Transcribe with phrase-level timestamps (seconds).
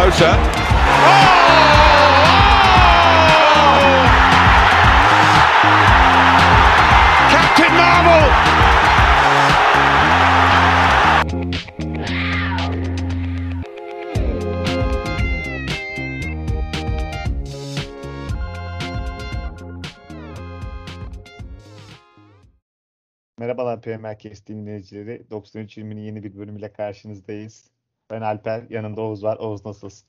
[0.00, 0.34] closer.
[7.30, 8.30] Captain Marvel!
[23.38, 25.24] Merhabalar PM Merkez dinleyicileri.
[25.30, 27.70] 93.20'nin yeni bir bölümüyle karşınızdayız.
[28.10, 29.36] Ben Alper, yanımda Oğuz var.
[29.36, 30.08] Oğuz nasılsın?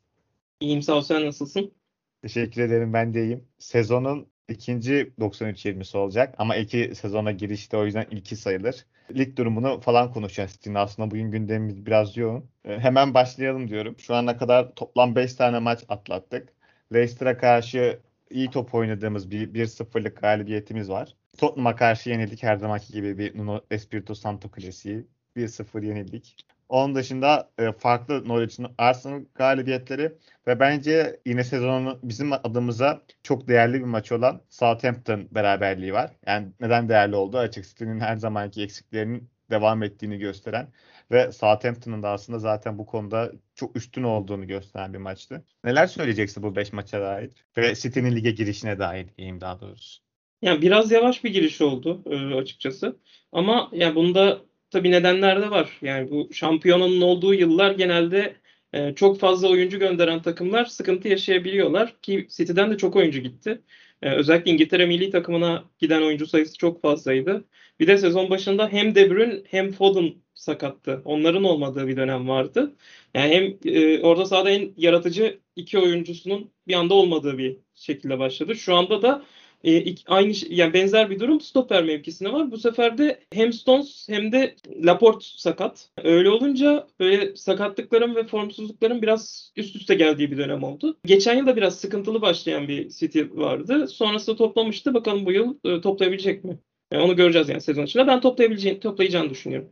[0.59, 1.73] İyiyim sağ ol sen nasılsın?
[2.21, 3.47] Teşekkür ederim, ben de iyiyim.
[3.59, 8.85] Sezonun ikinci 93-20'si olacak ama iki sezona girişte o yüzden ilki sayılır.
[9.15, 10.75] Lig durumunu falan konuşacağız City'nin.
[10.75, 12.45] Aslında bugün gündemimiz biraz yoğun.
[12.65, 13.95] Ee, Hemen başlayalım diyorum.
[13.99, 16.49] Şu ana kadar toplam 5 tane maç atlattık.
[16.93, 21.15] Leicester'a karşı iyi top oynadığımız bir 1-0'lık galibiyetimiz var.
[21.37, 25.05] Tottenham'a karşı yenildik her zamanki gibi bir Nuno Espirito Santo klasiği.
[25.37, 26.35] 1-0 yenildik.
[26.71, 30.13] Onun dışında e, farklı Norwich'in Arsenal galibiyetleri
[30.47, 36.11] ve bence yine sezonun bizim adımıza çok değerli bir maç olan Southampton beraberliği var.
[36.25, 37.37] Yani neden değerli oldu?
[37.37, 40.67] Açık City'nin her zamanki eksiklerinin devam ettiğini gösteren
[41.11, 45.45] ve Southampton'ın da aslında zaten bu konuda çok üstün olduğunu gösteren bir maçtı.
[45.63, 50.01] Neler söyleyeceksin bu 5 maça dair ve City'nin lige girişine dair diyeyim daha doğrusu.
[50.41, 52.97] Yani biraz yavaş bir giriş oldu e, açıkçası.
[53.31, 55.77] Ama yani bunda tabii nedenler de var.
[55.81, 58.35] Yani bu şampiyonanın olduğu yıllar genelde
[58.73, 63.61] e, çok fazla oyuncu gönderen takımlar sıkıntı yaşayabiliyorlar ki City'den de çok oyuncu gitti.
[64.01, 67.45] E, özellikle İngiltere milli takımına giden oyuncu sayısı çok fazlaydı.
[67.79, 71.01] Bir de sezon başında hem De Bruyne hem Foden sakattı.
[71.05, 72.75] Onların olmadığı bir dönem vardı.
[73.13, 78.55] Yani hem e, orada sahada en yaratıcı iki oyuncusunun bir anda olmadığı bir şekilde başladı.
[78.55, 79.25] Şu anda da
[79.63, 82.51] e, aynı şey- yani benzer bir durum stoper mevkisinde var.
[82.51, 85.89] Bu sefer de hem Stones hem de Laporte sakat.
[86.03, 90.97] Öyle olunca böyle sakatlıkların ve formsuzlukların biraz üst üste geldiği bir dönem oldu.
[91.05, 93.87] Geçen yıl da biraz sıkıntılı başlayan bir City vardı.
[93.87, 94.93] Sonrasında toplamıştı.
[94.93, 96.59] Bakalım bu yıl e, toplayabilecek mi?
[96.91, 98.07] Yani onu göreceğiz yani sezon içinde.
[98.07, 99.69] Ben toplayabileceğini, toplayacağını düşünüyorum.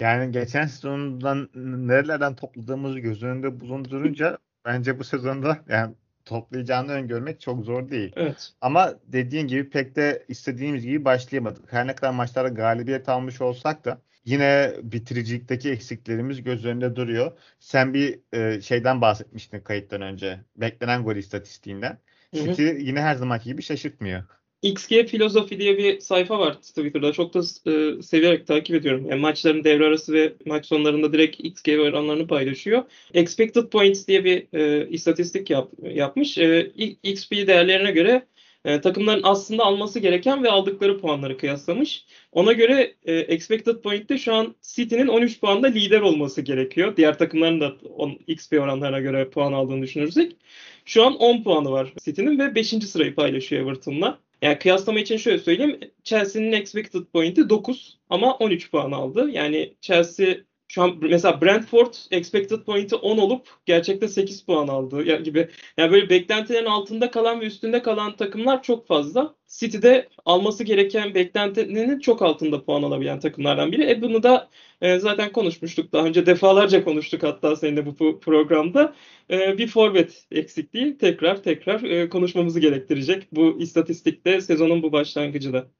[0.00, 5.94] Yani geçen sezondan nerelerden topladığımızı göz önünde bulundurunca bence bu sezonda yani
[6.24, 8.12] toplayacağını öngörmek çok zor değil.
[8.16, 8.52] Evet.
[8.60, 11.72] Ama dediğin gibi pek de istediğimiz gibi başlayamadık.
[11.72, 17.32] Her ne kadar maçlarda galibiyet almış olsak da yine bitiricilikteki eksiklerimiz göz önünde duruyor.
[17.58, 20.40] Sen bir e, şeyden bahsetmiştin kayıttan önce.
[20.56, 21.98] Beklenen gol istatistiğinden.
[22.34, 24.24] City yine her zamanki gibi şaşırtmıyor.
[24.62, 27.12] XG Filozofi diye bir sayfa var Twitter'da.
[27.12, 29.06] Çok da e, severek takip ediyorum.
[29.10, 32.82] Yani maçların devre arası ve maç sonlarında direkt XG oranlarını paylaşıyor.
[33.14, 36.38] Expected Points diye bir e, istatistik yap, yapmış.
[36.38, 36.72] E,
[37.02, 38.26] XP değerlerine göre
[38.64, 42.04] e, takımların aslında alması gereken ve aldıkları puanları kıyaslamış.
[42.32, 46.96] Ona göre e, Expected Point'te şu an City'nin 13 puanda lider olması gerekiyor.
[46.96, 50.36] Diğer takımların da on, XP oranlarına göre puan aldığını düşünürsek.
[50.84, 52.68] Şu an 10 puanı var City'nin ve 5.
[52.68, 54.18] sırayı paylaşıyor Everton'la.
[54.42, 55.80] Yani kıyaslama için şöyle söyleyeyim.
[56.04, 59.30] Chelsea'nin expected point'i 9 ama 13 puan aldı.
[59.30, 60.36] Yani Chelsea
[60.70, 65.48] şu an mesela Brentford expected point'i 10 olup gerçekte 8 puan aldı gibi.
[65.76, 69.34] Yani böyle beklentilerin altında kalan ve üstünde kalan takımlar çok fazla.
[69.48, 73.90] City'de alması gereken beklentinin çok altında puan alabilen takımlardan biri.
[73.90, 74.48] E bunu da
[74.80, 78.94] e, zaten konuşmuştuk daha önce defalarca konuştuk hatta seninle bu programda.
[79.30, 85.79] E, bir forvet eksikliği tekrar tekrar e, konuşmamızı gerektirecek bu istatistikte sezonun bu başlangıcı da.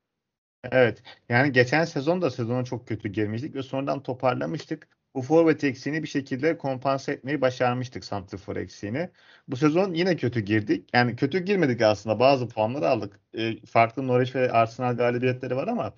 [0.64, 1.02] Evet.
[1.28, 4.88] Yani geçen sezon da sezona çok kötü girmiştik ve sonradan toparlamıştık.
[5.14, 9.10] Bu forvet eksiğini bir şekilde kompanse etmeyi başarmıştık santrfor eksiğini.
[9.48, 10.90] Bu sezon yine kötü girdik.
[10.92, 12.20] Yani kötü girmedik aslında.
[12.20, 13.20] Bazı puanları aldık.
[13.34, 15.94] E, farklı Norwich ve Arsenal galibiyetleri var ama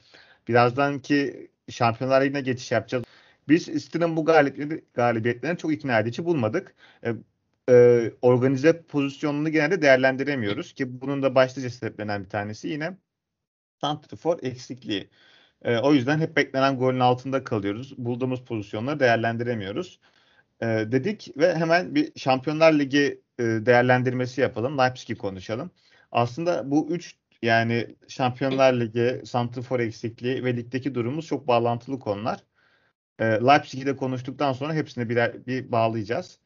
[0.49, 3.05] birazdan ki Şampiyonlar Ligi'ne geçiş yapacağız.
[3.49, 6.75] Biz City'nin bu galibiyetleri, galibiyetlerini çok ikna edici bulmadık.
[7.05, 7.15] E,
[7.71, 12.97] e, organize pozisyonunu genelde değerlendiremiyoruz ki bunun da başlıca sebeplerinden bir tanesi yine
[13.83, 15.11] santrfor eksikliği.
[15.63, 17.99] E, o yüzden hep beklenen golün altında kalıyoruz.
[17.99, 20.01] Bulduğumuz pozisyonları değerlendiremiyoruz.
[20.63, 24.79] E, dedik ve hemen bir Şampiyonlar Ligi e, değerlendirmesi yapalım.
[24.79, 25.71] Leipzig'i konuşalım.
[26.13, 32.45] Aslında bu üç yani Şampiyonlar Ligi, santrfor eksikliği ve ligdeki durumumuz çok bağlantılı konular.
[33.21, 36.39] E, Leipzig'i de konuştuktan sonra hepsini birer, bir bağlayacağız.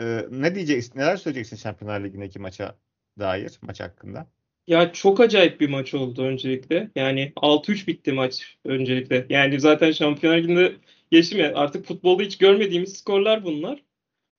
[0.00, 0.98] E, ne diyeceksin?
[0.98, 2.76] Neler söyleyeceksin Şampiyonlar Ligi'ndeki maça
[3.18, 4.26] dair, maç hakkında?
[4.66, 6.90] Ya çok acayip bir maç oldu öncelikle.
[6.96, 9.26] Yani 6-3 bitti maç öncelikle.
[9.30, 10.72] Yani zaten Şampiyonlar Ligi'nde
[11.10, 13.82] geçtim ya artık futbolda hiç görmediğimiz skorlar bunlar.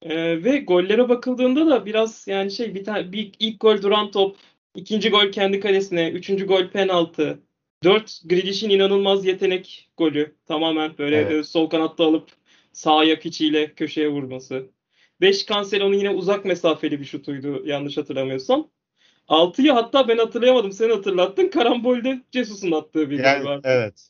[0.02, 4.38] Ee, ve gollere bakıldığında da biraz yani şey bir tane bir ilk gol duran top,
[4.76, 7.40] ikinci gol kendi kalesine, üçüncü gol penaltı.
[7.84, 10.36] Dört Grealish'in inanılmaz yetenek golü.
[10.46, 11.32] Tamamen böyle Evet.
[11.32, 12.30] e, sol kanatta alıp
[12.74, 14.70] sağ ayak içiyle köşeye vurması.
[15.22, 18.70] 5 Cancelo'nun yine uzak mesafeli bir şutuydu yanlış hatırlamıyorsam.
[19.28, 20.72] 6'yı hatta ben hatırlayamadım.
[20.72, 21.48] Sen hatırlattın.
[21.48, 23.68] Karambolde Jesus'un attığı bir Yani, gol vardı.
[23.72, 24.10] evet.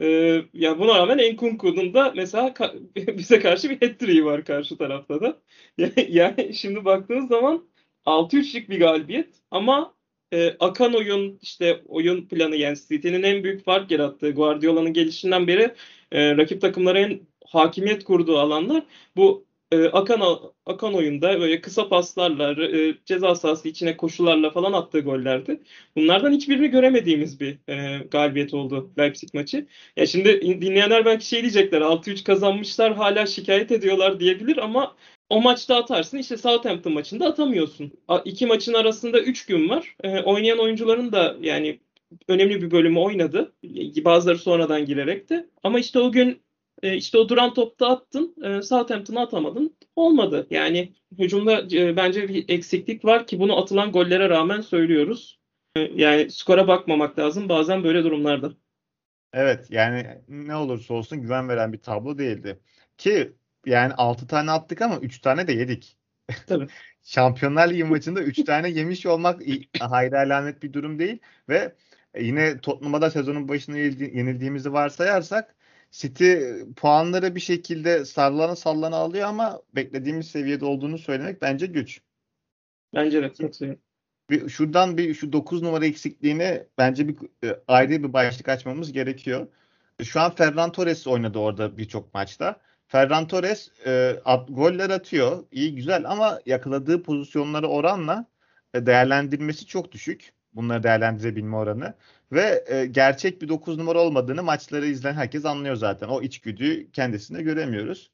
[0.00, 2.80] Ee, ya buna rağmen Enkunku'nun da mesela ka-
[3.18, 5.38] bize karşı bir hat-trick'i var karşı tarafta da.
[5.78, 7.68] Yani, yani şimdi baktığınız zaman
[8.06, 9.94] 6-3'lük bir galibiyet ama
[10.32, 15.74] e, akan oyun işte oyun planı yani City'nin en büyük fark yarattığı Guardiola'nın gelişinden beri
[16.12, 18.82] e, rakip takımlara en hakimiyet kurduğu alanlar
[19.16, 20.20] bu e, akan
[20.66, 25.60] akan oyunda böyle kısa paslarla e, ceza sahası içine koşularla falan attığı gollerdi.
[25.96, 29.66] Bunlardan hiçbirini göremediğimiz bir e, galibiyet oldu Leipzig maçı.
[29.96, 34.96] Ya şimdi dinleyenler belki şey diyecekler 6-3 kazanmışlar hala şikayet ediyorlar diyebilir ama
[35.30, 37.92] o maçta atarsın işte Southampton maçında atamıyorsun.
[38.08, 39.96] A, iki maçın arasında 3 gün var.
[40.04, 41.80] E, oynayan oyuncuların da yani
[42.28, 43.52] önemli bir bölümü oynadı.
[44.04, 45.46] Bazıları sonradan girerek de.
[45.62, 46.42] Ama işte o gün
[46.82, 48.34] e, işte o duran topta attın.
[48.44, 49.76] E, Southampton'a atamadın.
[49.96, 50.46] Olmadı.
[50.50, 55.38] Yani hücumda e, bence bir eksiklik var ki bunu atılan gollere rağmen söylüyoruz.
[55.76, 58.52] E, yani skora bakmamak lazım bazen böyle durumlarda.
[59.32, 62.60] Evet yani ne olursa olsun güven veren bir tablo değildi.
[62.98, 63.32] Ki
[63.66, 65.96] yani 6 tane attık ama 3 tane de yedik.
[66.46, 66.66] Tabii.
[67.02, 69.42] Şampiyonlar Ligi maçında 3 tane yemiş olmak
[69.80, 71.74] hayra alamet bir durum değil ve
[72.20, 75.54] yine Tottenham'a da sezonun başında yenildiğimizi varsayarsak
[75.90, 76.34] City
[76.76, 82.00] puanları bir şekilde sallana sallana alıyor ama beklediğimiz seviyede olduğunu söylemek bence güç.
[82.94, 83.80] Bence de katılıyorum.
[84.30, 89.46] Bir, şuradan bir şu 9 numara eksikliğini bence bir e, ayrı bir başlık açmamız gerekiyor.
[90.02, 92.60] Şu an Ferran Torres oynadı orada birçok maçta.
[92.88, 95.44] Ferran Torres e, at, goller atıyor.
[95.52, 98.26] iyi güzel ama yakaladığı pozisyonları oranla
[98.74, 100.32] e, değerlendirmesi çok düşük.
[100.54, 101.94] Bunları değerlendirebilme oranı.
[102.32, 106.08] Ve e, gerçek bir 9 numara olmadığını maçları izleyen herkes anlıyor zaten.
[106.08, 108.10] O içgüdüyü kendisinde göremiyoruz.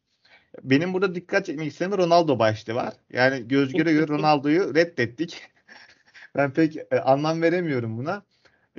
[0.63, 2.95] Benim burada dikkat çekmek istediğim Ronaldo başlığı var.
[3.11, 5.43] Yani göz göre göre Ronaldo'yu reddettik.
[6.37, 8.23] ben pek e, anlam veremiyorum buna.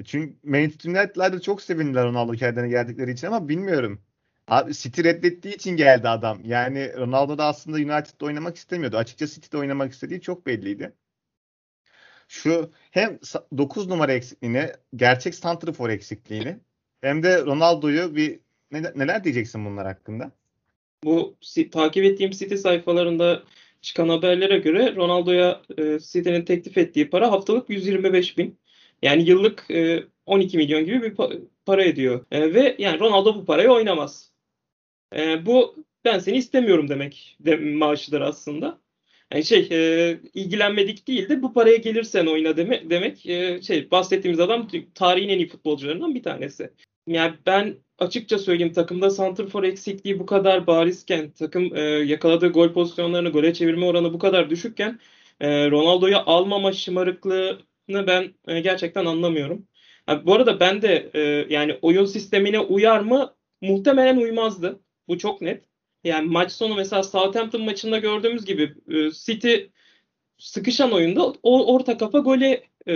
[0.06, 4.02] Çünkü Manchester United'lar çok sevindiler Ronaldo kendine geldikleri için ama bilmiyorum.
[4.48, 6.40] Abi City reddettiği için geldi adam.
[6.44, 8.98] Yani Ronaldo da aslında United'da oynamak istemiyordu.
[8.98, 10.94] Açıkça City'de oynamak istediği çok belliydi.
[12.28, 13.20] Şu hem
[13.58, 16.58] 9 numara eksikliğini, gerçek santrafor eksikliğini
[17.02, 18.40] hem de Ronaldo'yu bir
[18.72, 20.32] neler diyeceksin bunlar hakkında?
[21.04, 21.36] Bu
[21.72, 23.44] takip ettiğim City sayfalarında
[23.82, 28.60] çıkan haberlere göre Ronaldo'ya e, City'nin teklif ettiği para haftalık 125 bin.
[29.02, 32.26] Yani yıllık e, 12 milyon gibi bir pa- para ediyor.
[32.32, 34.32] E, ve yani Ronaldo bu parayı oynamaz.
[35.16, 35.76] E, bu
[36.06, 38.80] ben seni istemiyorum demek de, maaşıdır aslında.
[39.34, 44.40] Yani şey e, ilgilenmedik değil de bu paraya gelirsen oyna deme, demek e, şey bahsettiğimiz
[44.40, 46.72] adam tarihin en iyi futbolcularından bir tanesi.
[47.08, 53.30] Yani ben açıkça söyleyeyim takımda santrfor eksikliği bu kadar barizken takım e, yakaladığı gol pozisyonlarını
[53.30, 55.00] gole çevirme oranı bu kadar düşükken
[55.40, 59.68] e, Ronaldo'yu almama şımarıklığını ben e, gerçekten anlamıyorum.
[60.08, 61.20] Yani bu arada ben de e,
[61.54, 63.36] yani oyun sistemine uyar mı?
[63.62, 64.80] Muhtemelen uymazdı.
[65.08, 65.66] Bu çok net.
[66.06, 69.56] Yani maç sonu mesela Southampton maçında gördüğümüz gibi e, City
[70.38, 72.94] sıkışan oyunda o orta kafa gole e,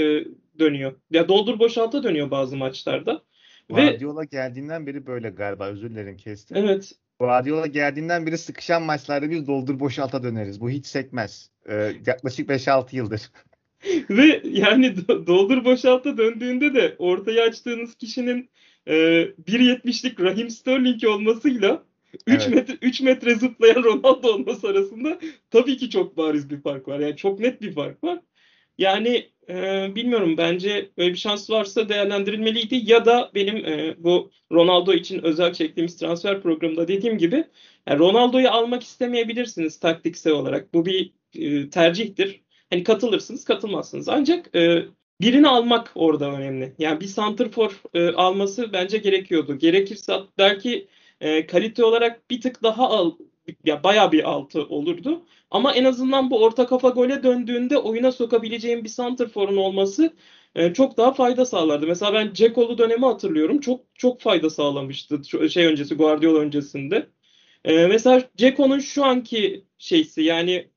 [0.59, 0.93] dönüyor.
[1.11, 3.21] Ya doldur boşalta dönüyor bazı maçlarda.
[3.69, 6.57] Guardiola Ve, geldiğinden beri böyle galiba özür dilerim kestim.
[6.57, 6.91] Evet.
[7.19, 10.61] Guardiola geldiğinden beri sıkışan maçlarda biz doldur boşalta döneriz.
[10.61, 11.49] Bu hiç sekmez.
[11.69, 13.21] Ee, yaklaşık 5-6 yıldır.
[14.09, 18.49] Ve yani doldur boşalta döndüğünde de ortaya açtığınız kişinin
[18.87, 21.83] e, 1.70'lik Raheem Sterling olmasıyla
[22.27, 22.55] 3 evet.
[22.55, 25.19] metre 3 metre zıplayan Ronaldo olması arasında
[25.51, 26.99] tabii ki çok bariz bir fark var.
[26.99, 28.19] Yani çok net bir fark var.
[28.77, 34.93] Yani e, bilmiyorum bence öyle bir şans varsa değerlendirilmeliydi ya da benim e, bu Ronaldo
[34.93, 37.43] için özel çektiğimiz transfer programında dediğim gibi
[37.87, 40.73] yani Ronaldo'yu almak istemeyebilirsiniz taktiksel olarak.
[40.73, 42.41] Bu bir e, tercihtir.
[42.69, 44.09] Hani katılırsınız, katılmazsınız.
[44.09, 44.85] Ancak e,
[45.21, 46.75] birini almak orada önemli.
[46.79, 49.57] Yani bir santrfor e, alması bence gerekiyordu.
[49.57, 50.87] Gerekirse belki
[51.21, 53.11] e, kalite olarak bir tık daha al,
[53.65, 55.25] ya bayağı bir altı olurdu.
[55.51, 60.13] Ama en azından bu orta kafa gole döndüğünde oyuna sokabileceğim bir santrforun olması
[60.55, 61.87] e, çok daha fayda sağlardı.
[61.87, 63.59] Mesela ben Ceko'lu dönemi hatırlıyorum.
[63.59, 67.09] Çok çok fayda sağlamıştı şey öncesi Guardiola öncesinde.
[67.65, 70.71] E, mesela Ceko'nun şu anki şeysi yani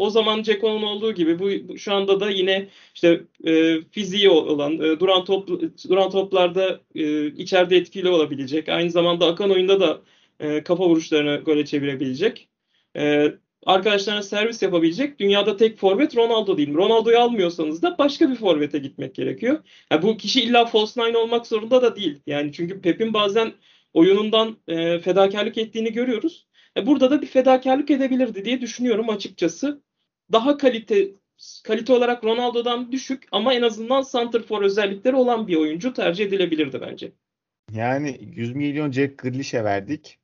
[0.00, 4.72] o zaman Ceko'nun olduğu gibi bu, bu şu anda da yine işte e, fiziği olan
[4.74, 5.48] e, duran top
[5.88, 8.68] duran toplarda e, içeride etkili olabilecek.
[8.68, 10.02] Aynı zamanda akan oyunda da
[10.40, 12.48] e, kafa vuruşlarını gole çevirebilecek.
[12.96, 13.32] E,
[13.66, 15.20] arkadaşlarına servis yapabilecek.
[15.20, 16.74] Dünyada tek forvet Ronaldo değil.
[16.74, 19.64] Ronaldo'yu almıyorsanız da başka bir forvete gitmek gerekiyor.
[19.92, 22.20] Yani bu kişi illa false nine olmak zorunda da değil.
[22.26, 23.52] Yani çünkü Pep'in bazen
[23.92, 26.46] oyunundan e, fedakarlık ettiğini görüyoruz.
[26.76, 29.82] E, burada da bir fedakarlık edebilirdi diye düşünüyorum açıkçası.
[30.32, 31.08] Daha kalite
[31.64, 34.02] kalite olarak Ronaldo'dan düşük ama en azından
[34.48, 37.12] for özellikleri olan bir oyuncu tercih edilebilirdi bence.
[37.72, 40.18] Yani 100 milyon Jack Grealish'e verdik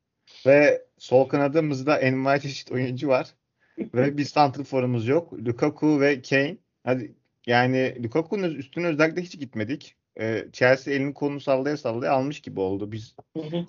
[0.45, 3.27] ve sol kanadımızda envai çeşit oyuncu var
[3.93, 5.33] ve bir santrforumuz yok.
[5.33, 6.57] Lukaku ve Kane.
[6.83, 9.95] Hadi yani Lukaku'nun üstüne özellikle hiç gitmedik.
[10.19, 12.91] Ee, Chelsea elini kolunu sallaya sallaya almış gibi oldu.
[12.91, 13.15] Biz.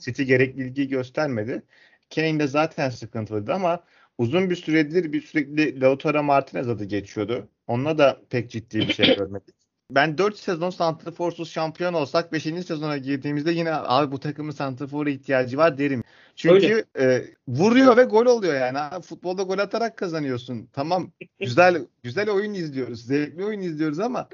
[0.01, 1.63] City gerekli ilgiyi göstermedi.
[2.15, 3.85] Kane de zaten sıkıntılıydı ama
[4.19, 7.49] uzun bir süredir bir sürekli Lautaro Martinez adı geçiyordu.
[7.67, 9.55] Onunla da pek ciddi bir şey görmedik.
[9.91, 12.43] Ben 4 sezon Santrafor'suz şampiyon olsak 5.
[12.43, 16.03] sezona girdiğimizde yine abi bu takımın Santrafor'a ihtiyacı var derim.
[16.37, 19.03] Çünkü e, vuruyor ve gol oluyor yani.
[19.03, 20.69] Futbolda gol atarak kazanıyorsun.
[20.73, 23.05] Tamam güzel güzel oyun izliyoruz.
[23.05, 24.29] Zevkli oyun izliyoruz ama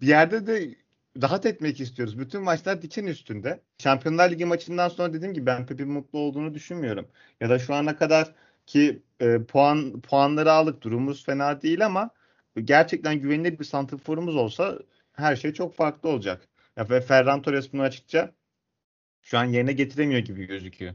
[0.00, 0.74] bir yerde de
[1.22, 2.18] rahat etmek istiyoruz.
[2.18, 3.60] Bütün maçlar diken üstünde.
[3.78, 7.08] Şampiyonlar Ligi maçından sonra dediğim gibi ben Pep'in mutlu olduğunu düşünmüyorum.
[7.40, 8.34] Ya da şu ana kadar
[8.68, 10.82] ki e, puan puanları aldık.
[10.82, 12.10] Durumumuz fena değil ama
[12.64, 14.78] gerçekten güvenilir bir santrforumuz olsa
[15.12, 16.48] her şey çok farklı olacak.
[16.76, 18.34] Ya ve Ferran Torres bunu açıkça
[19.22, 20.94] şu an yerine getiremiyor gibi gözüküyor.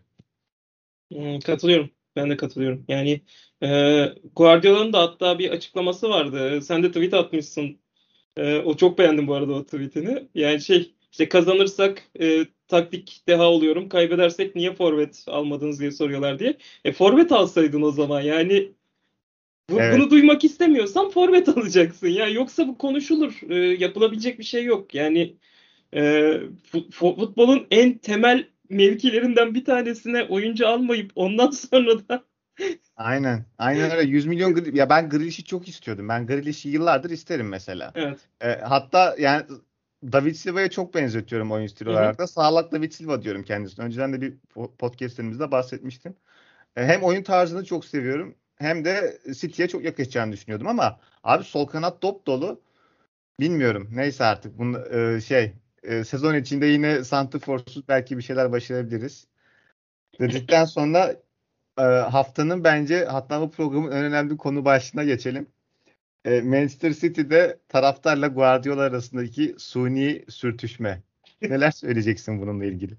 [1.46, 1.90] Katılıyorum.
[2.16, 2.86] Ben de katılıyorum.
[2.88, 3.22] Yani
[3.64, 3.68] e,
[4.36, 6.62] Guardiola'nın da hatta bir açıklaması vardı.
[6.62, 7.80] Sen de tweet atmışsın.
[8.38, 10.30] E, o çok beğendim bu arada o tweetini.
[10.36, 13.90] Yani şey işte kazanırsak e, taktik deha oluyorum.
[13.90, 16.58] Kaybedersek niye forvet almadınız diye soruyorlar diye.
[16.86, 18.22] E forvet alsaydın o zaman.
[18.22, 18.72] Yani
[19.70, 19.98] bu, evet.
[19.98, 22.08] bunu duymak istemiyorsan forvet alacaksın.
[22.08, 23.34] Ya yoksa bu konuşulur.
[23.50, 24.96] E, yapılabilecek bir şey yok.
[24.96, 25.36] Yani
[25.96, 26.34] e,
[26.92, 32.24] futbolun en temel mevkilerinden bir tanesine oyuncu almayıp ondan sonra da
[32.98, 33.46] Aynen.
[33.58, 34.10] Aynen öyle.
[34.10, 36.10] 100 milyon ya ben Grealish'i çok istiyordum.
[36.10, 37.92] Ben Grealish'i yıllardır isterim mesela.
[37.96, 38.20] Evet.
[38.42, 39.44] E, hatta yani
[40.12, 42.28] David Silva'ya çok benzetiyorum oyun stili olarak da.
[42.28, 43.86] Sağlak David Silva diyorum kendisine.
[43.86, 44.38] Önceden de bir
[44.78, 46.16] podcastlerimizde bahsetmiştim.
[46.76, 51.66] E, hem oyun tarzını çok seviyorum hem de City'ye çok yakışacağını düşünüyordum ama abi sol
[51.68, 52.62] kanat top dolu.
[53.40, 53.90] Bilmiyorum.
[53.92, 54.58] Neyse artık.
[54.58, 59.28] Bunu e, şey e, sezon içinde yine Santifors'uz belki bir şeyler başarabiliriz.
[60.20, 61.16] Dedikten sonra
[61.80, 65.48] e, haftanın bence hatta bu programın en önemli konu başlığına geçelim.
[66.26, 71.02] E, Manchester City'de taraftarla Guardiola arasındaki suni sürtüşme.
[71.42, 72.94] Neler söyleyeceksin bununla ilgili?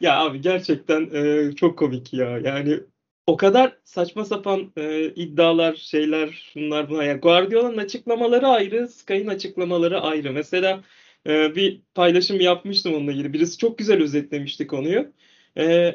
[0.00, 2.38] Ya abi gerçekten e, çok komik ya.
[2.38, 2.80] Yani
[3.26, 7.04] o kadar saçma sapan e, iddialar, şeyler, şunlar bunlar.
[7.04, 10.32] Yani Guardiola'nın açıklamaları ayrı, Sky'ın açıklamaları ayrı.
[10.32, 10.84] Mesela
[11.26, 13.32] e, bir paylaşım yapmıştım onunla ilgili.
[13.32, 15.12] Birisi çok güzel özetlemişti konuyu.
[15.58, 15.94] E,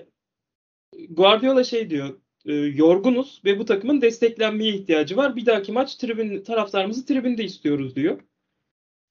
[1.10, 5.36] Guardiola şey diyor, e, yorgunuz ve bu takımın desteklenmeye ihtiyacı var.
[5.36, 8.22] Bir dahaki maç tribün taraftarımızı tribünde istiyoruz diyor.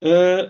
[0.05, 0.41] E,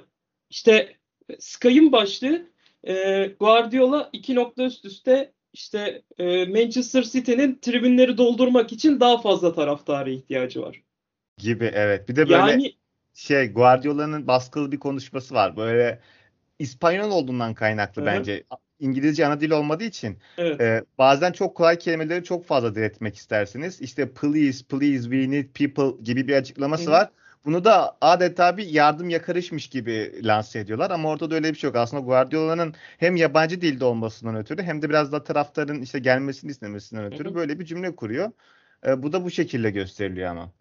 [0.51, 0.97] işte
[1.39, 2.47] Sky'ın başlığı
[2.85, 9.53] e, Guardiola iki nokta üst üste işte e, Manchester City'nin tribünleri doldurmak için daha fazla
[9.53, 10.83] taraftara ihtiyacı var.
[11.39, 12.09] Gibi evet.
[12.09, 12.73] Bir de böyle yani,
[13.15, 15.57] şey Guardiola'nın baskılı bir konuşması var.
[15.57, 16.01] Böyle
[16.59, 18.13] İspanyol olduğundan kaynaklı evet.
[18.19, 18.45] bence.
[18.83, 20.61] İngilizce ana dil olmadığı için evet.
[20.61, 23.81] e, bazen çok kolay kelimeleri çok fazla diretmek istersiniz.
[23.81, 26.91] İşte please, please, we need people gibi bir açıklaması Hı.
[26.91, 27.11] var.
[27.45, 31.69] Bunu da adeta bir yardım yakarışmış gibi lanse ediyorlar ama orada da öyle bir şey
[31.69, 31.77] yok.
[31.77, 37.05] Aslında Guardiola'nın hem yabancı dilde olmasından ötürü hem de biraz da taraftarın işte gelmesini istemesinden
[37.05, 37.35] ötürü Hı-hı.
[37.35, 38.33] böyle bir cümle kuruyor.
[38.87, 40.53] E, bu da bu şekilde gösteriliyor ama.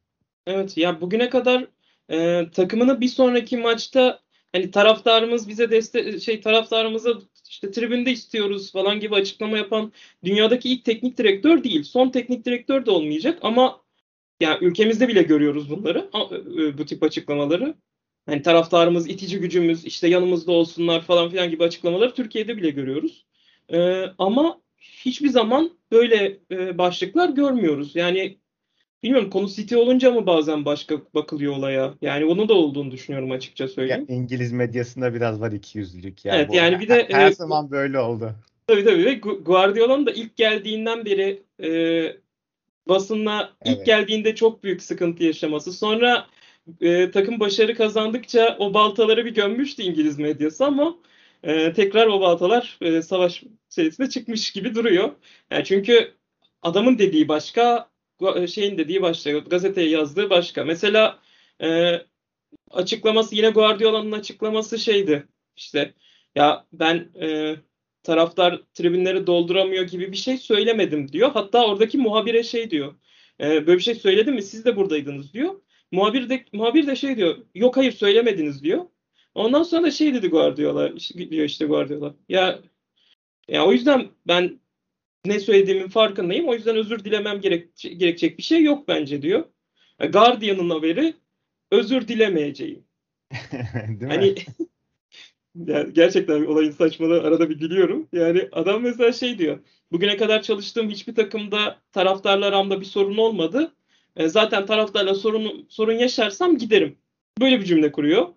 [0.48, 1.68] Evet ya bugüne kadar
[2.10, 4.20] e, takımını bir sonraki maçta
[4.51, 7.13] hani taraftarımız bize destek şey taraftarımıza
[7.51, 9.91] işte tribünde istiyoruz falan gibi açıklama yapan
[10.24, 11.84] dünyadaki ilk teknik direktör değil.
[11.84, 13.81] Son teknik direktör de olmayacak ama
[14.39, 16.10] yani ülkemizde bile görüyoruz bunları,
[16.77, 17.75] bu tip açıklamaları.
[18.25, 23.25] Hani taraftarımız, itici gücümüz, işte yanımızda olsunlar falan filan gibi açıklamaları Türkiye'de bile görüyoruz.
[23.74, 27.96] Ee, ama hiçbir zaman böyle e, başlıklar görmüyoruz.
[27.96, 28.38] Yani
[29.03, 31.93] bilmiyorum konu City olunca mı bazen başka bakılıyor olaya?
[32.01, 34.05] Yani onun da olduğunu düşünüyorum açıkça söyleyeyim.
[34.10, 36.36] Ya, İngiliz medyasında biraz var ikiyüzlülük ya.
[36.36, 36.55] Evet bu.
[36.55, 38.31] yani bir de her, her zaman böyle oldu.
[38.67, 39.13] Tabii tabii ve
[39.46, 41.70] Guardiola'nın da ilk geldiğinden beri e,
[42.89, 43.86] basınla ilk evet.
[43.86, 45.74] geldiğinde çok büyük sıkıntı yaşaması.
[45.74, 46.27] Sonra
[46.81, 50.96] e, takım başarı kazandıkça o baltaları bir gömmüştü İngiliz medyası ama
[51.43, 55.12] e, tekrar o baltalar e, savaş serisinde çıkmış gibi duruyor.
[55.51, 56.12] Yani çünkü
[56.62, 57.90] adamın dediği başka, e,
[58.48, 60.63] şeyin dediği başka, gazeteye yazdığı başka.
[60.63, 61.20] Mesela
[61.63, 62.01] e,
[62.72, 65.28] açıklaması yine Guardiola'nın açıklaması şeydi.
[65.56, 65.94] İşte
[66.36, 67.56] ya ben e,
[68.04, 71.32] taraftar tribünleri dolduramıyor gibi bir şey söylemedim diyor.
[71.32, 72.96] Hatta oradaki muhabire şey diyor.
[73.42, 75.62] E, böyle bir şey söyledim mi siz de buradaydınız diyor.
[75.92, 77.38] Muhabir de, muhabir de şey diyor.
[77.56, 78.86] Yok hayır söylemediniz diyor.
[79.36, 81.00] Ondan sonra da şey dedi Guardiola.
[81.16, 82.16] Diyor işte Guardiola.
[82.30, 82.60] Ya
[83.48, 84.61] ya o yüzden ben
[85.25, 86.48] ne söylediğimin farkındayım.
[86.48, 89.44] O yüzden özür dilemem gerek, gerekecek bir şey yok bence diyor.
[90.00, 91.13] Guardian'ın haberi
[91.72, 92.84] özür dilemeyeceğim.
[93.88, 94.12] Değil?
[94.12, 94.36] Hani
[95.56, 98.08] yani gerçekten olayın saçmalığı arada bir gülüyorum.
[98.13, 99.60] Yani adam mesela şey diyor.
[99.92, 103.74] Bugüne kadar çalıştığım hiçbir takımda taraftarla aramda bir sorun olmadı.
[104.16, 106.98] E, zaten taraftarla sorun sorun yaşarsam giderim.
[107.42, 108.28] Böyle bir cümle kuruyor.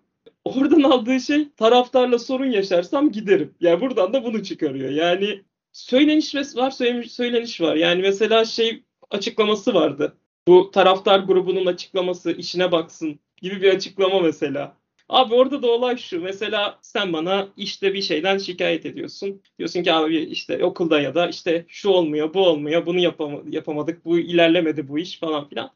[0.45, 3.55] Oradan aldığı şey taraftarla sorun yaşarsam giderim.
[3.61, 4.91] Yani buradan da bunu çıkarıyor.
[4.91, 5.43] Yani
[5.75, 6.71] söyleniş var,
[7.09, 7.76] söyleniş var.
[7.76, 10.16] Yani mesela şey açıklaması vardı.
[10.49, 14.76] Bu taraftar grubunun açıklaması işine baksın gibi bir açıklama mesela.
[15.09, 16.21] Abi orada da olay şu.
[16.21, 19.43] Mesela sen bana işte bir şeyden şikayet ediyorsun.
[19.59, 24.04] Diyorsun ki abi işte okulda ya da işte şu olmuyor, bu olmuyor, bunu yapam yapamadık,
[24.04, 25.71] bu ilerlemedi bu iş falan filan.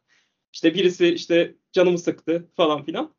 [0.53, 3.15] İşte birisi işte canımı sıktı falan filan.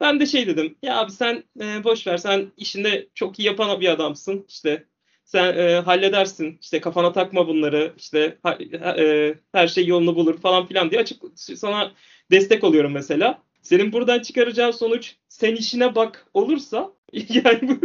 [0.00, 0.78] Ben de şey dedim.
[0.82, 2.16] Ya abi sen e, boş ver.
[2.16, 4.46] Sen işinde çok iyi yapan bir adamsın.
[4.48, 4.86] İşte
[5.26, 6.58] sen e, halledersin.
[6.62, 7.92] İşte kafana takma bunları.
[7.96, 8.58] İşte ha,
[8.98, 11.92] e, her şey yolunu bulur falan filan diye açık sana
[12.30, 13.42] destek oluyorum mesela.
[13.62, 17.78] Senin buradan çıkaracağın sonuç sen işine bak olursa yani bu,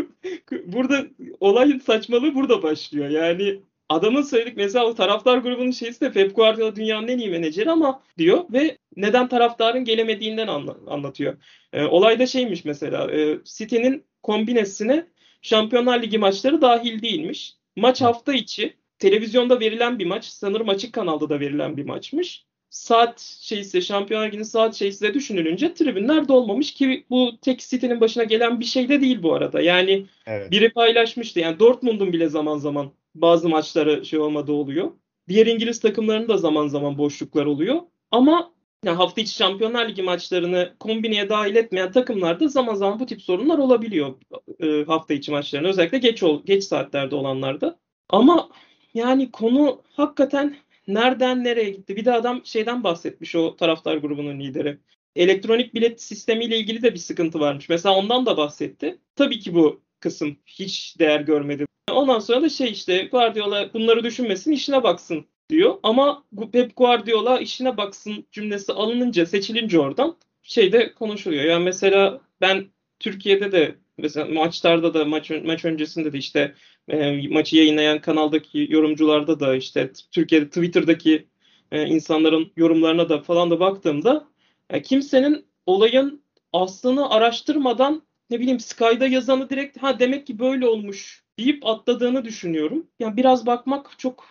[0.65, 1.05] burada
[1.39, 3.09] olayın saçmalığı burada başlıyor.
[3.09, 7.71] Yani adamın söyledik mesela o taraftar grubunun şeysi de Pep Guardiola dünyanın en iyi menajeri
[7.71, 11.37] ama diyor ve neden taraftarın gelemediğinden anla, anlatıyor.
[11.73, 15.07] E, olay da şeymiş mesela e, City'nin kombinesine
[15.41, 17.53] Şampiyonlar Ligi maçları dahil değilmiş.
[17.75, 20.25] Maç hafta içi televizyonda verilen bir maç.
[20.25, 26.27] Sanırım açık kanalda da verilen bir maçmış saat şeyse Şampiyonlar Ligi'nin saat şeyse düşünülünce tribünler
[26.27, 29.61] dolmamış ki bu tek City'nin başına gelen bir şey de değil bu arada.
[29.61, 30.51] Yani evet.
[30.51, 31.39] biri paylaşmıştı.
[31.39, 34.91] Yani Dortmund'un bile zaman zaman bazı maçları şey olmadığı oluyor.
[35.29, 37.81] Diğer İngiliz takımlarının da zaman zaman boşluklar oluyor.
[38.11, 38.53] Ama
[38.85, 43.57] yani hafta içi Şampiyonlar Ligi maçlarını kombineye dahil etmeyen takımlarda zaman zaman bu tip sorunlar
[43.57, 44.15] olabiliyor
[44.59, 45.67] e, hafta içi maçlarını.
[45.67, 47.79] Özellikle geç geç saatlerde olanlarda.
[48.09, 48.49] Ama
[48.93, 50.57] yani konu hakikaten
[50.87, 51.95] nereden nereye gitti?
[51.95, 54.77] Bir de adam şeyden bahsetmiş o taraftar grubunun lideri.
[55.15, 57.69] Elektronik bilet sistemiyle ilgili de bir sıkıntı varmış.
[57.69, 58.99] Mesela ondan da bahsetti.
[59.15, 61.65] Tabii ki bu kısım hiç değer görmedi.
[61.91, 65.75] Ondan sonra da şey işte Guardiola bunları düşünmesin işine baksın diyor.
[65.83, 71.43] Ama Pep Guardiola işine baksın cümlesi alınınca seçilince oradan şeyde konuşuluyor.
[71.43, 72.65] Yani mesela ben
[72.99, 76.55] Türkiye'de de mesela maçlarda da maç maç öncesinde de işte
[76.87, 81.27] e, maçı yayınlayan kanaldaki yorumcularda da işte Türkiye'de Twitter'daki
[81.71, 84.27] e, insanların yorumlarına da falan da baktığımda
[84.69, 91.23] e, kimsenin olayın aslını araştırmadan ne bileyim Sky'da yazanı direkt ha demek ki böyle olmuş
[91.39, 92.87] deyip atladığını düşünüyorum.
[92.99, 94.25] Yani biraz bakmak çok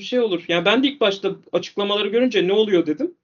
[0.00, 0.44] şey olur.
[0.48, 3.14] Yani ben de ilk başta açıklamaları görünce ne oluyor dedim.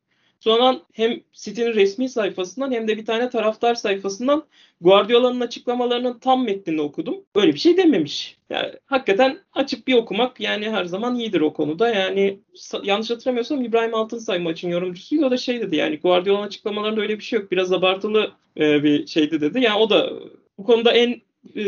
[0.40, 4.44] Sonra hem City'nin resmi sayfasından hem de bir tane taraftar sayfasından
[4.80, 7.24] Guardiola'nın açıklamalarının tam metnini okudum.
[7.36, 8.36] Böyle bir şey dememiş.
[8.50, 11.88] Yani hakikaten açıp bir okumak yani her zaman iyidir o konuda.
[11.88, 12.40] Yani
[12.82, 15.26] yanlış hatırlamıyorsam İbrahim Altınsay maçın yorumcusuydu.
[15.26, 17.50] O da şey dedi yani Guardiola'nın açıklamalarında öyle bir şey yok.
[17.50, 19.60] Biraz abartılı e, bir şeydi dedi.
[19.60, 20.12] Yani o da
[20.58, 21.20] bu konuda en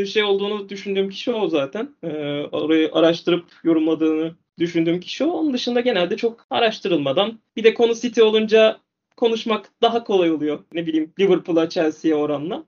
[0.06, 1.96] şey olduğunu düşündüğüm kişi o zaten.
[2.02, 2.08] E,
[2.52, 5.30] orayı araştırıp yorumladığını düşündüğüm kişi o.
[5.30, 8.80] Onun dışında genelde çok araştırılmadan bir de konu City olunca
[9.16, 10.64] konuşmak daha kolay oluyor.
[10.72, 12.64] Ne bileyim Liverpool'a Chelsea'ye oranla.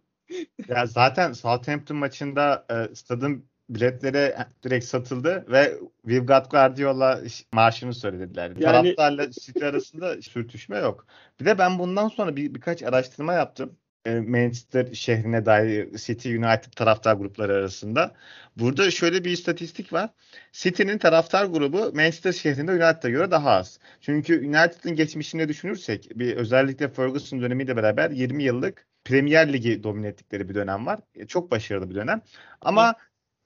[0.68, 7.20] ya zaten Southampton maçında e, stadın biletleri direkt satıldı ve We've Got Guardiola
[7.52, 8.52] marşını söylediler.
[8.58, 8.94] Yani...
[8.94, 11.06] Taraftarla City arasında sürtüşme yok.
[11.40, 13.76] Bir de ben bundan sonra bir, birkaç araştırma yaptım.
[14.06, 18.14] E, Manchester şehrine dair City United taraftar grupları arasında.
[18.56, 20.10] Burada şöyle bir istatistik var.
[20.52, 23.78] City'nin taraftar grubu Manchester şehrinde United'a göre daha az.
[24.00, 30.48] Çünkü United'ın geçmişini düşünürsek bir özellikle Ferguson dönemiyle beraber 20 yıllık Premier Ligi domine ettikleri
[30.48, 31.00] bir dönem var.
[31.14, 32.22] E, çok başarılı bir dönem.
[32.60, 32.94] Ama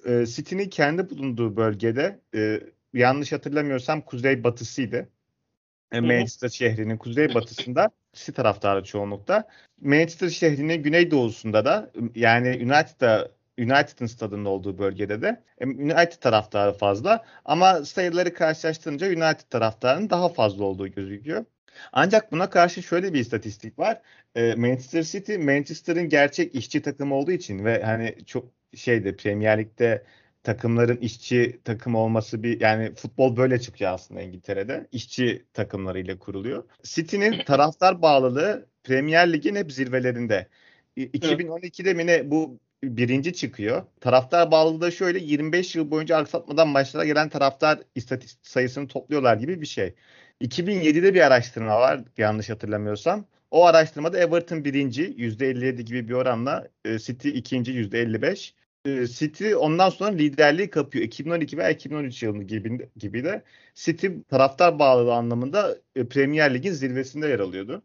[0.06, 2.60] e, City'nin kendi bulunduğu bölgede e,
[2.92, 5.08] yanlış hatırlamıyorsam kuzey batısıydı.
[5.92, 9.48] Manchester şehrinin kuzey batısında City taraftarı çoğunlukta.
[9.80, 17.24] Manchester şehrinin güneydoğusunda da yani United'da United'ın stadının olduğu bölgede de e, United taraftarı fazla
[17.44, 21.44] ama sayıları karşılaştırınca United taraftarının daha fazla olduğu gözüküyor.
[21.92, 24.00] Ancak buna karşı şöyle bir istatistik var.
[24.34, 30.04] E, Manchester City Manchester'ın gerçek işçi takımı olduğu için ve hani çok şeyde Premier Lig'de
[30.46, 34.86] takımların işçi takım olması bir yani futbol böyle çıkıyor aslında İngiltere'de.
[34.92, 36.64] İşçi takımlarıyla kuruluyor.
[36.82, 40.46] City'nin taraftar bağlılığı Premier Lig'in hep zirvelerinde.
[40.96, 43.82] 2012'de mi ne bu birinci çıkıyor.
[44.00, 49.60] Taraftar bağlılığı da şöyle 25 yıl boyunca aksatmadan maçlara gelen taraftar istatistik sayısını topluyorlar gibi
[49.60, 49.94] bir şey.
[50.42, 53.24] 2007'de bir araştırma var yanlış hatırlamıyorsam.
[53.50, 58.52] O araştırmada Everton birinci %57 gibi bir oranla City ikinci %55.
[58.86, 61.04] E, City ondan sonra liderliği kapıyor.
[61.04, 63.42] 2012 veya 2013 yılı gibi, gibi de
[63.74, 67.82] City taraftar bağlılığı anlamında e, Premier Lig'in zirvesinde yer alıyordu.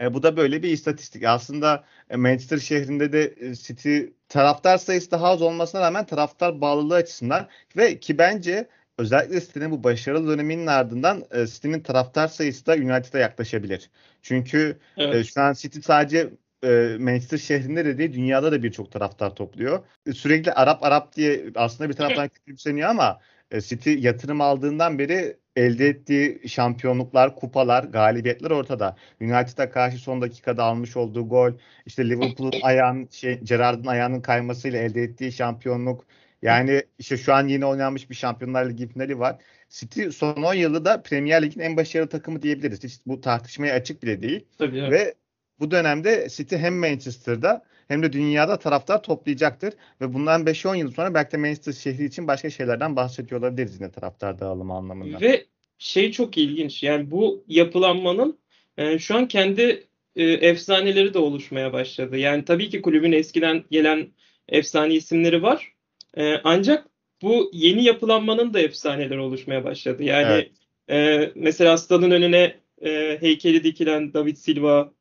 [0.00, 1.24] E, bu da böyle bir istatistik.
[1.24, 6.94] Aslında e, Manchester şehrinde de e, City taraftar sayısı daha az olmasına rağmen taraftar bağlılığı
[6.94, 8.68] açısından ve ki bence
[8.98, 13.90] özellikle City'nin bu başarılı döneminin ardından e, City'nin taraftar sayısı da United'a yaklaşabilir.
[14.22, 15.14] Çünkü evet.
[15.14, 16.30] e, şu an City sadece
[16.64, 19.84] e, Manchester şehrinde de değil dünyada da birçok taraftar topluyor.
[20.06, 25.36] E, sürekli Arap Arap diye aslında bir taraftan küçümseniyor ama e, City yatırım aldığından beri
[25.56, 28.96] elde ettiği şampiyonluklar, kupalar, galibiyetler ortada.
[29.20, 31.52] United'a karşı son dakikada almış olduğu gol,
[31.86, 36.04] işte Liverpool'un ayağın, şey, Gerrard'ın ayağının kaymasıyla elde ettiği şampiyonluk.
[36.42, 39.36] Yani işte şu an yeni oynanmış bir Şampiyonlar Ligi finali var.
[39.68, 42.84] City son 10 yılı da Premier Lig'in en başarılı takımı diyebiliriz.
[42.84, 44.46] Hiç bu tartışmaya açık bile değil.
[44.58, 44.92] Tabii, evet.
[44.92, 45.14] Ve
[45.60, 49.74] bu dönemde City hem Manchester'da hem de dünyada taraftar toplayacaktır.
[50.00, 53.90] Ve bundan 5-10 yıl sonra belki de Manchester şehri için başka şeylerden bahsediyor olabiliriz yine
[53.90, 55.20] taraftar dağılımı anlamında.
[55.20, 55.44] Ve
[55.78, 58.38] şey çok ilginç yani bu yapılanmanın
[58.76, 59.86] e, şu an kendi
[60.16, 62.16] e, efsaneleri de oluşmaya başladı.
[62.16, 64.08] Yani tabii ki kulübün eskiden gelen
[64.48, 65.72] efsane isimleri var.
[66.16, 66.86] E, ancak
[67.22, 70.02] bu yeni yapılanmanın da efsaneleri oluşmaya başladı.
[70.02, 70.50] Yani evet.
[70.90, 74.92] e, mesela stadın önüne e, heykeli dikilen David Silva,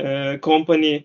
[0.00, 1.00] e, Company,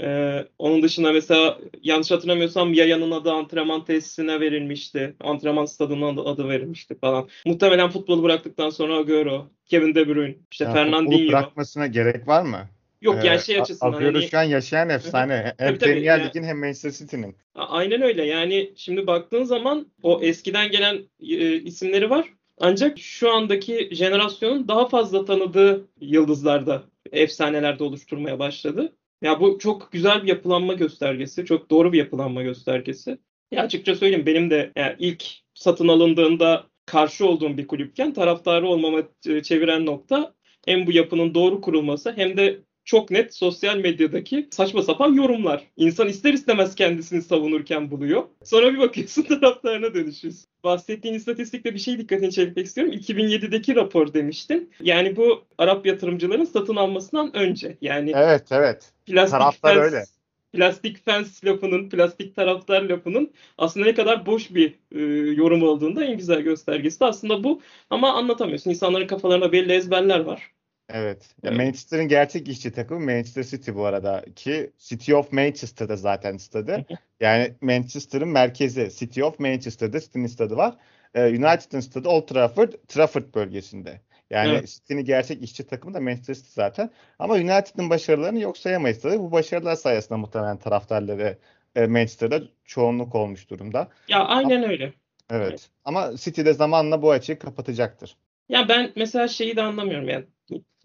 [0.00, 5.14] ee, onun dışında mesela yanlış hatırlamıyorsam Yaya'nın adı antrenman tesisine verilmişti.
[5.20, 7.28] Antrenman stadının adı, adı verilmişti falan.
[7.46, 11.28] Muhtemelen futbolu bıraktıktan sonra Agüero, Kevin De Bruyne, işte ya, Fernandinho.
[11.28, 12.68] bırakmasına gerek var mı?
[13.00, 13.92] Yok yani şey açısından.
[13.92, 14.28] Agüero hani...
[14.28, 15.54] şu an yaşayan efsane.
[15.58, 17.36] hem Premier Lig'in hem Manchester City'nin.
[17.54, 22.24] Aynen öyle yani şimdi baktığın zaman o eskiden gelen e, isimleri var.
[22.60, 26.82] Ancak şu andaki jenerasyonun daha fazla tanıdığı yıldızlarda,
[27.12, 28.96] efsanelerde oluşturmaya başladı.
[29.22, 31.44] Ya bu çok güzel bir yapılanma göstergesi.
[31.44, 33.18] Çok doğru bir yapılanma göstergesi.
[33.50, 39.02] Ya açıkça söyleyeyim benim de yani ilk satın alındığında karşı olduğum bir kulüpken taraftarı olmama
[39.26, 40.34] e, çeviren nokta
[40.66, 45.64] hem bu yapının doğru kurulması hem de çok net sosyal medyadaki saçma sapan yorumlar.
[45.76, 48.24] İnsan ister istemez kendisini savunurken buluyor.
[48.44, 50.44] Sonra bir bakıyorsun taraftarına dönüşüyorsun.
[50.64, 52.92] Bahsettiğin istatistikte bir şey dikkatini çekmek istiyorum.
[52.92, 54.72] 2007'deki rapor demiştin.
[54.80, 57.78] Yani bu Arap yatırımcıların satın almasından önce.
[57.80, 58.92] Yani Evet, evet.
[59.06, 60.04] Plastik Taraftar fence, öyle.
[60.52, 65.00] Plastik fans lafının, plastik taraftar lafının aslında ne kadar boş bir e,
[65.32, 67.60] yorum olduğunda en güzel göstergesi de aslında bu.
[67.90, 68.70] Ama anlatamıyorsun.
[68.70, 70.57] İnsanların kafalarında belli ezberler var.
[70.88, 71.34] Evet.
[71.42, 71.58] Ya evet.
[71.58, 76.86] Manchester'ın gerçek işçi takımı Manchester City bu arada ki City of Manchester'da zaten stadı.
[77.20, 80.74] yani Manchester'ın merkezi City of Manchester'da City'nin stadı var.
[81.14, 84.00] Ee, United'ın stadı Old Trafford, Trafford bölgesinde.
[84.30, 84.68] Yani evet.
[84.68, 86.90] City'nin gerçek işçi takımı da Manchester City zaten.
[87.18, 89.18] Ama United'ın başarılarını yok sayamayız tabii.
[89.18, 91.38] Bu başarılar sayesinde muhtemelen taraftarları
[91.76, 93.88] e, Manchester'da çoğunluk olmuş durumda.
[94.08, 94.92] Ya aynen öyle.
[95.30, 95.48] Evet.
[95.50, 95.70] evet.
[95.84, 98.16] Ama City de zamanla bu açığı kapatacaktır.
[98.48, 100.24] Ya ben mesela şeyi de anlamıyorum yani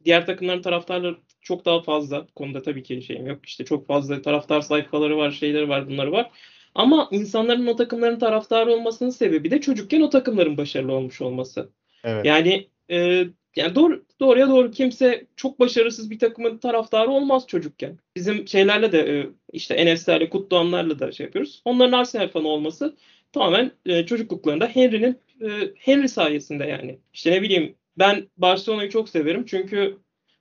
[0.06, 2.28] diğer takımların taraftarları çok daha fazla.
[2.36, 3.46] Konuda tabii ki şeyim yok.
[3.46, 6.32] İşte çok fazla taraftar sayfaları var, şeyleri var, bunları var.
[6.76, 11.70] Ama insanların o takımların taraftarı olmasının sebebi de çocukken o takımların başarılı olmuş olması.
[12.04, 12.26] Evet.
[12.26, 18.00] Yani e, yani doğru doğruya doğru kimse çok başarısız bir takımın taraftarı olmaz çocukken.
[18.16, 21.62] Bizim şeylerle de e, işte Enes'lerle, Kutluhanlarla da şey yapıyoruz.
[21.66, 22.96] Onların Arsenal fanı olması
[23.34, 27.00] tamamen e, çocukluklarında Henry'nin e, Henry sayesinde yani.
[27.14, 29.98] İşte ne bileyim ben Barcelona'yı çok severim çünkü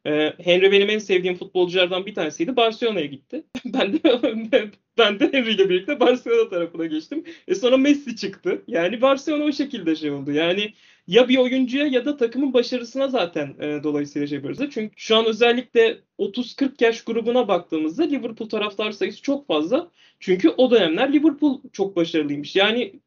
[0.06, 2.56] e, Henry benim en sevdiğim futbolculardan bir tanesiydi.
[2.56, 3.44] Barcelona'ya gitti.
[3.64, 4.00] ben de
[4.98, 7.24] ben de Henry ile birlikte Barcelona tarafına geçtim.
[7.48, 8.62] E sonra Messi çıktı.
[8.66, 10.32] Yani Barcelona o şekilde şey oldu.
[10.32, 10.72] Yani
[11.06, 14.70] ya bir oyuncuya ya da takımın başarısına zaten e, dolayısıyla şey yapıyoruz.
[14.74, 19.90] Çünkü şu an özellikle 30-40 yaş grubuna baktığımızda Liverpool taraftar sayısı çok fazla.
[20.20, 22.56] Çünkü o dönemler Liverpool çok başarılıymış.
[22.56, 23.00] Yani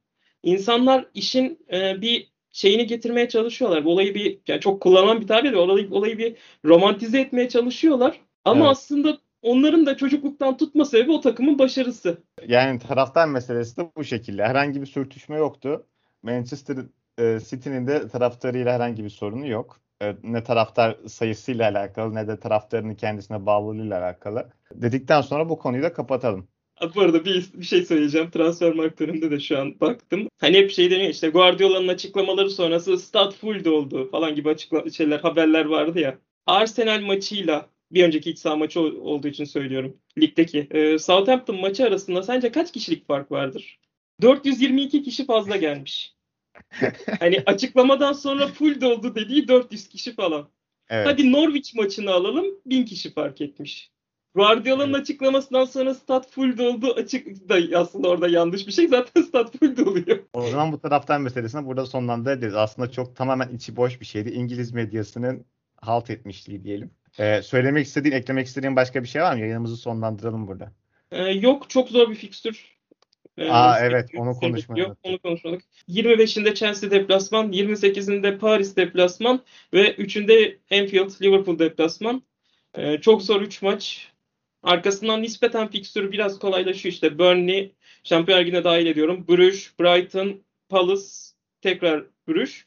[0.44, 3.86] insanlar işin e, bir şeyini getirmeye çalışıyorlar.
[3.86, 8.22] Bu olayı bir yani çok kullanılan bir tabir de olayı, olayı bir romantize etmeye çalışıyorlar.
[8.46, 8.72] Ama evet.
[8.72, 12.18] aslında onların da çocukluktan tutma sebebi o takımın başarısı.
[12.48, 14.44] Yani taraftar meselesi de bu şekilde.
[14.44, 15.86] Herhangi bir sürtüşme yoktu.
[16.24, 16.78] Manchester
[17.18, 19.80] e, City'nin de taraftarıyla herhangi bir sorunu yok.
[20.02, 24.50] E, ne taraftar sayısıyla alakalı ne de taraftarının kendisine bağlılığıyla alakalı.
[24.72, 26.48] Dedikten sonra bu konuyu da kapatalım.
[26.96, 28.30] Bu arada bir, bir şey söyleyeceğim.
[28.32, 30.28] Transfer marktöründe de şu an baktım.
[30.38, 35.20] Hani hep şey deniyor işte Guardiola'nın açıklamaları sonrası stat full oldu falan gibi açıkla şeyler
[35.20, 36.20] haberler vardı ya.
[36.46, 39.98] Arsenal maçıyla bir önceki iç saha maçı olduğu için söylüyorum.
[40.18, 40.68] Ligdeki.
[40.72, 43.80] E, Southampton maçı arasında sence kaç kişilik fark vardır?
[44.22, 46.16] 422 kişi fazla gelmiş.
[47.20, 50.50] hani açıklamadan sonra full doldu dediği 400 kişi falan.
[50.90, 51.08] Evet.
[51.08, 53.92] Hadi Norwich maçını alalım 1000 kişi fark etmiş.
[54.36, 56.94] Guardiola'nın açıklamasından sonra stat full doldu.
[56.94, 58.88] Açık da aslında orada yanlış bir şey.
[58.96, 60.20] Zaten stat full doluyor.
[60.34, 62.56] O zaman bu taraftan meselesini burada sonlandırabiliriz.
[62.56, 64.30] Aslında çok tamamen içi boş bir şeydi.
[64.30, 65.46] İngiliz medyasının
[65.82, 66.92] halt etmişliği diyelim.
[67.20, 69.40] Ee, söylemek istediğin, eklemek istediğin başka bir şey var mı?
[69.40, 70.72] Yayınımızı sonlandıralım burada.
[71.12, 72.76] Ee, yok çok zor bir fikstür.
[73.38, 74.98] Ee, Aa, evet, onu Yok konuşmadık.
[75.04, 75.62] onu konuşmadık.
[75.90, 79.42] 25'inde Chelsea deplasman, 28'inde Paris deplasman
[79.74, 82.24] ve 3'ünde Anfield Liverpool deplasman.
[82.76, 84.12] Ee, çok zor 3 maç.
[84.66, 87.20] Arkasından nispeten fikstür biraz kolaylaşıyor işte.
[87.20, 89.26] Burnley, Şampiyonlar Ligi'ne dahil ediyorum.
[89.28, 91.04] Bruges, Brighton, Palace,
[91.62, 92.64] tekrar Bruges.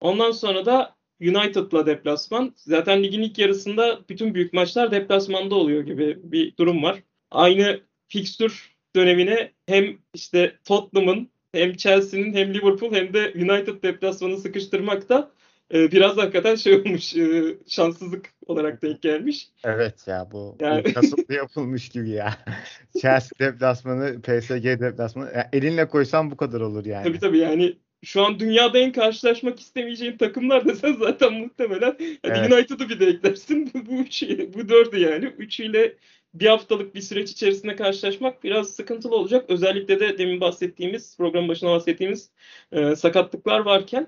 [0.00, 2.54] Ondan sonra da United'la deplasman.
[2.56, 7.02] Zaten ligin ilk yarısında bütün büyük maçlar deplasmanda oluyor gibi bir durum var.
[7.30, 15.08] Aynı fikstür dönemine hem işte Tottenham'ın hem Chelsea'nin hem Liverpool hem de United deplasmanı sıkıştırmak
[15.08, 15.30] da
[15.74, 19.48] e, biraz hakikaten şey olmuş e, şanssızlık olarak denk gelmiş.
[19.64, 20.92] Evet ya bu Yani- yani...
[20.92, 22.34] kasıtlı yapılmış gibi ya.
[23.00, 25.32] Chelsea deplasmanı, PSG deplasmanı.
[25.34, 27.04] Ya elinle koysan bu kadar olur yani.
[27.04, 32.52] Tabii tabii yani şu an dünyada en karşılaşmak istemeyeceğin takımlar desen zaten muhtemelen hadi Evet.
[32.52, 33.70] United'ı bir de eklersin.
[33.74, 34.22] Bu, bu, üç,
[34.54, 35.24] bu dördü yani.
[35.24, 35.94] Üçüyle
[36.34, 39.44] bir haftalık bir süreç içerisinde karşılaşmak biraz sıkıntılı olacak.
[39.48, 42.30] Özellikle de demin bahsettiğimiz, program başına bahsettiğimiz
[42.72, 44.06] e, sakatlıklar varken.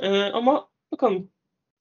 [0.00, 1.30] E, ama bakalım.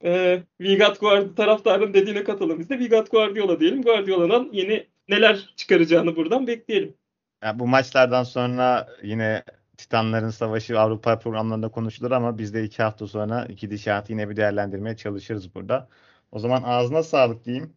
[0.04, 2.80] E, Vigat Guardiola taraftarın dediğine katalım biz de.
[2.80, 3.82] Vigat Guardiola diyelim.
[3.82, 6.98] Guardiola'dan yeni neler çıkaracağını buradan bekleyelim.
[7.43, 9.43] Ya bu maçlardan sonra yine
[9.78, 14.96] Titanların Savaşı Avrupa programlarında konuşulur ama biz de iki hafta sonra gidişatı yine bir değerlendirmeye
[14.96, 15.89] çalışırız burada.
[16.32, 17.74] O zaman ağzına sağlık diyeyim.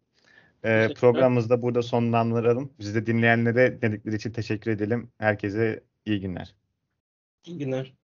[0.63, 0.95] Ee, Teşekkürler.
[0.95, 2.73] programımızı da burada sonlandıralım.
[2.79, 5.13] Bizi de dinleyenlere dinledikleri için teşekkür edelim.
[5.19, 6.55] Herkese iyi günler.
[7.45, 7.93] İyi günler.